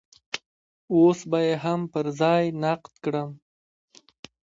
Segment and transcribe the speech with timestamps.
[0.93, 3.29] اوس به يې هم پر ځای نقد کړم.